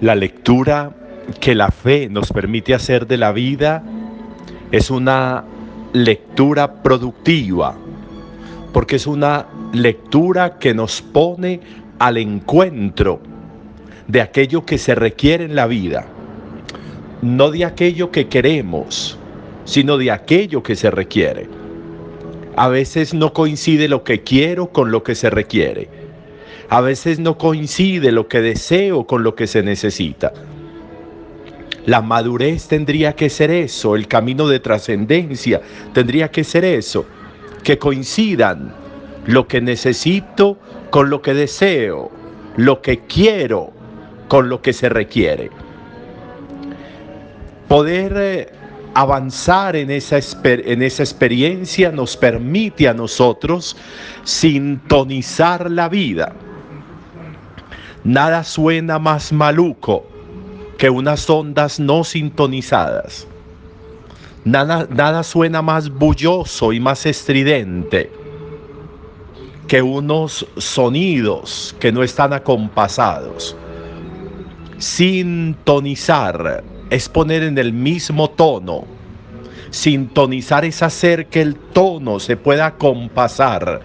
[0.00, 0.92] La lectura
[1.40, 3.82] que la fe nos permite hacer de la vida
[4.72, 5.44] es una
[5.92, 7.76] lectura productiva,
[8.72, 11.60] porque es una lectura que nos pone
[11.98, 13.20] al encuentro
[14.08, 16.06] de aquello que se requiere en la vida,
[17.20, 19.18] no de aquello que queremos,
[19.66, 21.46] sino de aquello que se requiere.
[22.56, 25.99] A veces no coincide lo que quiero con lo que se requiere.
[26.70, 30.32] A veces no coincide lo que deseo con lo que se necesita.
[31.86, 35.60] La madurez tendría que ser eso, el camino de trascendencia
[35.92, 37.06] tendría que ser eso,
[37.64, 38.72] que coincidan
[39.26, 40.58] lo que necesito
[40.90, 42.10] con lo que deseo,
[42.56, 43.72] lo que quiero
[44.28, 45.50] con lo que se requiere.
[47.66, 48.48] Poder eh,
[48.94, 53.76] avanzar en esa, en esa experiencia nos permite a nosotros
[54.22, 56.32] sintonizar la vida.
[58.04, 60.06] Nada suena más maluco
[60.78, 63.26] que unas ondas no sintonizadas.
[64.44, 68.10] Nada, nada suena más bulloso y más estridente
[69.68, 73.54] que unos sonidos que no están acompasados.
[74.78, 78.84] Sintonizar es poner en el mismo tono.
[79.70, 83.82] Sintonizar es hacer que el tono se pueda compasar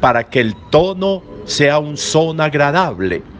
[0.00, 3.35] para que el tono sea un son agradable.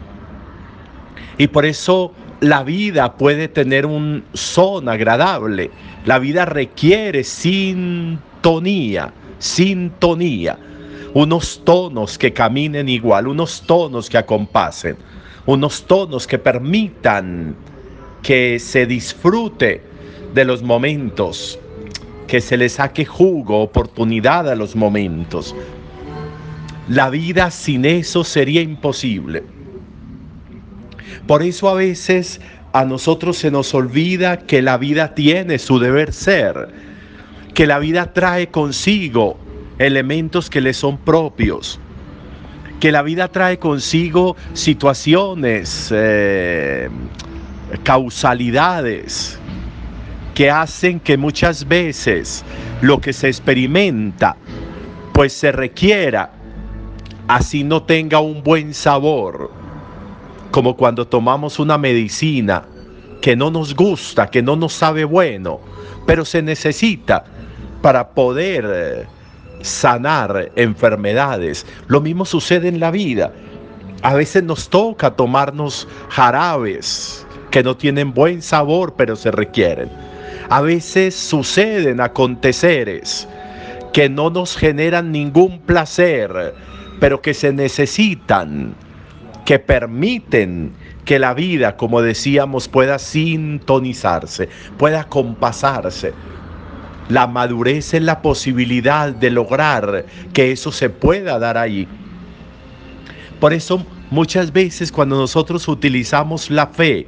[1.37, 5.71] Y por eso la vida puede tener un son agradable.
[6.05, 10.57] La vida requiere sintonía, sintonía.
[11.13, 14.97] Unos tonos que caminen igual, unos tonos que acompasen,
[15.45, 17.55] unos tonos que permitan
[18.21, 19.81] que se disfrute
[20.33, 21.59] de los momentos,
[22.27, 25.55] que se le saque jugo, oportunidad a los momentos.
[26.89, 29.43] La vida sin eso sería imposible.
[31.25, 32.41] Por eso a veces
[32.73, 36.69] a nosotros se nos olvida que la vida tiene su deber ser,
[37.53, 39.39] que la vida trae consigo
[39.79, 41.79] elementos que le son propios,
[42.79, 46.89] que la vida trae consigo situaciones, eh,
[47.83, 49.39] causalidades
[50.33, 52.45] que hacen que muchas veces
[52.81, 54.37] lo que se experimenta
[55.11, 56.31] pues se requiera
[57.27, 59.51] así no tenga un buen sabor
[60.57, 62.63] como cuando tomamos una medicina
[63.21, 65.59] que no nos gusta, que no nos sabe bueno,
[66.07, 67.23] pero se necesita
[67.83, 69.05] para poder eh,
[69.61, 71.63] sanar enfermedades.
[71.85, 73.31] Lo mismo sucede en la vida.
[74.01, 79.91] A veces nos toca tomarnos jarabes que no tienen buen sabor, pero se requieren.
[80.49, 83.27] A veces suceden aconteceres
[83.93, 86.55] que no nos generan ningún placer,
[86.99, 88.73] pero que se necesitan
[89.47, 90.73] que permiten
[91.05, 96.11] que la vida, como decíamos, pueda sintonizarse, pueda compasarse.
[97.07, 101.87] La madurez es la posibilidad de lograr que eso se pueda dar ahí.
[103.39, 107.07] Por eso muchas veces cuando nosotros utilizamos la fe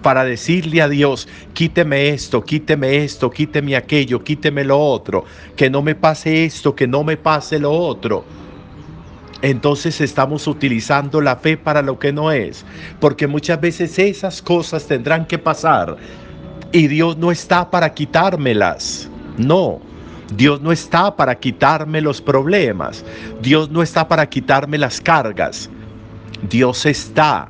[0.00, 5.26] para decirle a Dios, quíteme esto, quíteme esto, quíteme aquello, quíteme lo otro,
[5.56, 8.24] que no me pase esto, que no me pase lo otro,
[9.42, 12.64] entonces estamos utilizando la fe para lo que no es,
[13.00, 15.96] porque muchas veces esas cosas tendrán que pasar
[16.72, 19.80] y Dios no está para quitármelas, no.
[20.34, 23.04] Dios no está para quitarme los problemas,
[23.42, 25.68] Dios no está para quitarme las cargas,
[26.48, 27.48] Dios está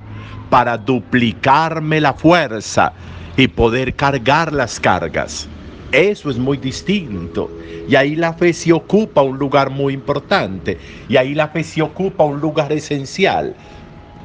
[0.51, 2.93] para duplicarme la fuerza
[3.37, 5.49] y poder cargar las cargas.
[5.93, 7.51] Eso es muy distinto.
[7.89, 10.79] Y ahí la fe se ocupa un lugar muy importante.
[11.09, 13.55] Y ahí la fe se ocupa un lugar esencial.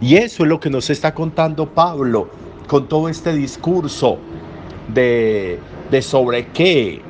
[0.01, 2.29] Y eso es lo que nos está contando Pablo
[2.67, 4.17] con todo este discurso
[4.93, 5.59] de,
[5.91, 7.01] de sobre qué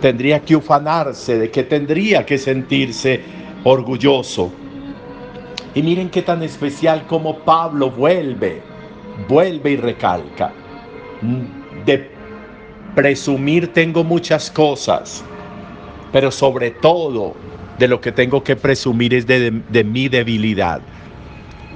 [0.00, 3.20] tendría que ufanarse, de qué tendría que sentirse
[3.64, 4.52] orgulloso.
[5.74, 8.60] Y miren qué tan especial como Pablo vuelve,
[9.28, 10.52] vuelve y recalca.
[11.86, 12.11] De
[12.94, 15.24] Presumir tengo muchas cosas,
[16.12, 17.34] pero sobre todo
[17.78, 19.50] de lo que tengo que presumir es de,
[19.82, 20.82] mi debilidad.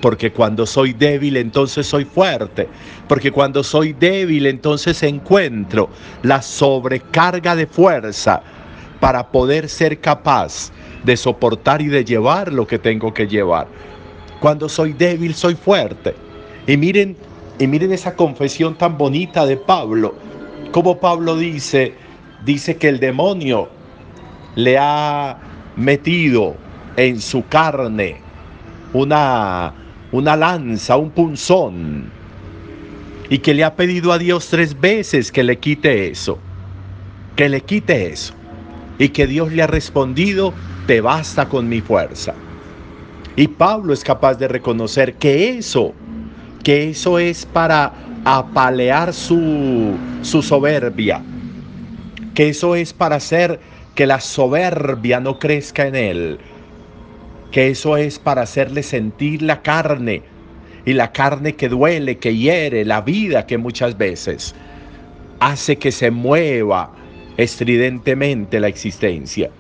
[0.03, 2.69] Porque cuando soy débil entonces soy fuerte.
[3.09, 5.89] Porque cuando soy débil entonces encuentro
[6.23, 8.43] la sobrecarga de fuerza
[9.01, 10.71] para poder ser capaz
[11.03, 13.69] de soportar y de llevar lo que tengo que llevar.
[14.39, 16.15] Cuando soy débil soy fuerte.
[16.67, 17.17] Y miren,
[17.59, 20.15] y miren esa confesión tan bonita de Pablo
[20.73, 21.95] como Pablo dice,
[22.45, 23.69] dice que el demonio
[24.55, 25.39] le ha
[25.77, 26.57] metido
[26.97, 28.17] en su carne
[28.93, 29.73] una,
[30.13, 32.11] una lanza, un punzón,
[33.29, 36.39] y que le ha pedido a Dios tres veces que le quite eso,
[37.35, 38.35] que le quite eso,
[38.99, 40.55] y que Dios le ha respondido,
[40.87, 42.35] te basta con mi fuerza.
[43.35, 45.93] Y Pablo es capaz de reconocer que eso,
[46.63, 47.93] que eso es para
[48.29, 51.23] apalear su, su soberbia,
[52.35, 53.61] que eso es para hacer
[53.95, 56.39] que la soberbia no crezca en él,
[57.53, 60.23] que eso es para hacerle sentir la carne
[60.85, 64.57] y la carne que duele, que hiere, la vida que muchas veces
[65.39, 66.91] hace que se mueva
[67.37, 69.51] estridentemente la existencia.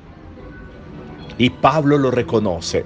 [1.39, 2.85] Y Pablo lo reconoce.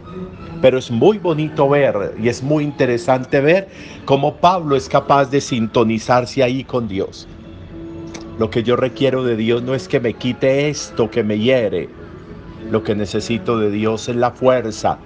[0.61, 3.69] Pero es muy bonito ver y es muy interesante ver
[4.05, 7.27] cómo Pablo es capaz de sintonizarse ahí con Dios.
[8.39, 11.89] Lo que yo requiero de Dios no es que me quite esto que me hiere.
[12.71, 14.99] Lo que necesito de Dios es la fuerza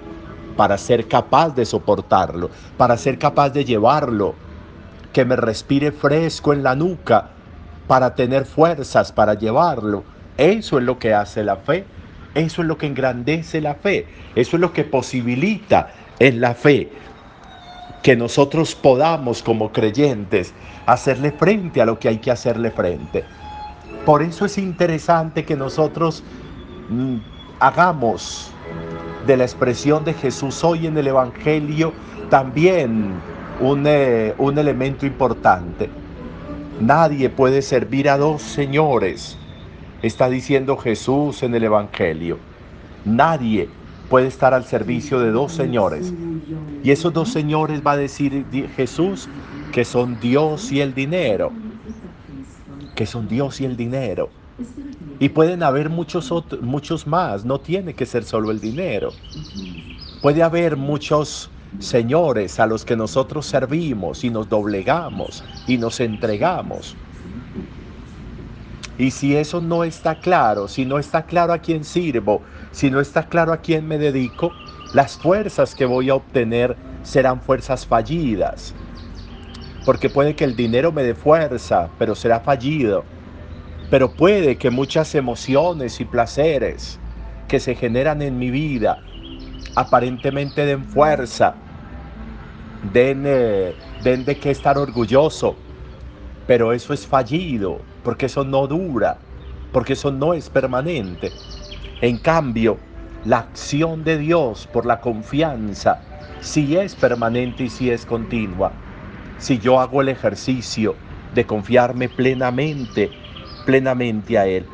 [0.57, 4.35] para ser capaz de soportarlo, para ser capaz de llevarlo,
[5.13, 7.31] que me respire fresco en la nuca,
[7.87, 10.05] para tener fuerzas para llevarlo.
[10.37, 11.85] Eso es lo que hace la fe.
[12.35, 14.07] Eso es lo que engrandece la fe.
[14.35, 16.91] Eso es lo que posibilita en la fe
[18.03, 20.53] que nosotros podamos como creyentes
[20.85, 23.25] hacerle frente a lo que hay que hacerle frente.
[24.05, 26.23] Por eso es interesante que nosotros
[26.91, 27.17] mm,
[27.61, 28.51] hagamos
[29.27, 31.95] de la expresión de Jesús hoy en el Evangelio
[32.29, 33.15] también
[33.61, 35.89] un, eh, un elemento importante.
[36.81, 39.39] Nadie puede servir a dos señores
[40.07, 42.39] está diciendo Jesús en el Evangelio.
[43.05, 43.69] Nadie
[44.11, 46.13] puede estar al servicio de dos señores.
[46.83, 48.45] Y esos dos señores va a decir
[48.77, 49.29] Jesús
[49.73, 51.53] que son Dios y el dinero.
[52.95, 54.29] Que son Dios y el dinero.
[55.19, 59.11] Y pueden haber muchos, otros, muchos más, no tiene que ser solo el dinero.
[60.21, 66.95] Puede haber muchos señores a los que nosotros servimos y nos doblegamos y nos entregamos.
[68.97, 73.01] Y si eso no está claro, si no está claro a quién sirvo, si no
[73.01, 74.53] está claro a quién me dedico,
[74.93, 78.75] las fuerzas que voy a obtener serán fuerzas fallidas.
[79.85, 83.05] Porque puede que el dinero me dé fuerza, pero será fallido.
[83.91, 86.99] Pero puede que muchas emociones y placeres
[87.49, 89.01] que se generan en mi vida
[89.75, 91.55] aparentemente den fuerza,
[92.93, 95.57] den, eh, de qué estar orgulloso,
[96.47, 99.19] pero eso es fallido, porque eso no dura,
[99.73, 101.33] porque eso no es permanente.
[102.01, 102.79] En cambio,
[103.25, 106.03] la acción de Dios por la confianza
[106.41, 108.73] sí es permanente y sí es continua.
[109.39, 110.95] Si yo hago el ejercicio
[111.35, 113.11] de confiarme plenamente,
[113.65, 114.67] plenamente a Él.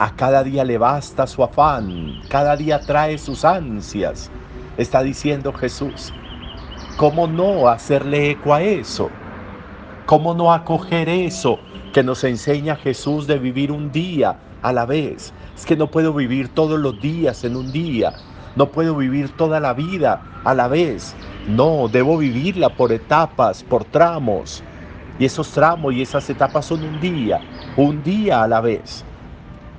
[0.00, 4.30] A cada día le basta su afán, cada día trae sus ansias,
[4.76, 6.12] está diciendo Jesús.
[6.96, 9.10] ¿Cómo no hacerle eco a eso?
[10.08, 11.58] ¿Cómo no acoger eso
[11.92, 15.34] que nos enseña Jesús de vivir un día a la vez?
[15.54, 18.14] Es que no puedo vivir todos los días en un día.
[18.56, 21.14] No puedo vivir toda la vida a la vez.
[21.46, 24.64] No, debo vivirla por etapas, por tramos.
[25.18, 27.42] Y esos tramos y esas etapas son un día,
[27.76, 29.04] un día a la vez.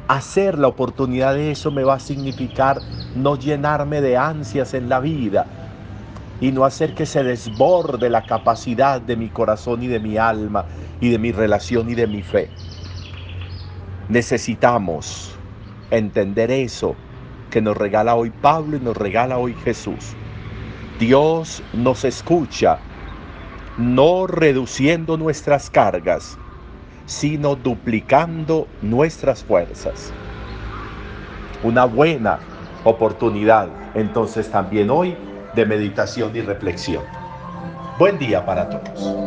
[0.08, 2.84] Hacer la oportunidad de eso me va a significar
[3.16, 5.48] no llenarme de ansias en la vida,
[6.42, 10.66] y no hacer que se desborde la capacidad de mi corazón y de mi alma
[11.02, 12.50] y de mi relación y de mi fe.
[14.08, 15.36] Necesitamos
[15.92, 16.96] entender eso
[17.50, 20.16] que nos regala hoy Pablo y nos regala hoy Jesús.
[21.00, 22.80] Dios nos escucha,
[23.78, 26.38] no reduciendo nuestras cargas,
[27.06, 30.14] sino duplicando nuestras fuerzas.
[31.64, 32.40] Una buena
[32.84, 35.18] oportunidad entonces también hoy
[35.60, 37.04] de meditación y reflexión.
[37.98, 39.20] Buen día para todos.